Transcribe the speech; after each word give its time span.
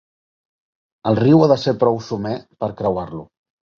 El 1.11 1.19
riu 1.21 1.43
ha 1.43 1.49
de 1.53 1.57
ser 1.65 1.75
prou 1.83 1.99
somer 2.07 2.33
per 2.65 2.71
creuar-lo. 2.81 3.23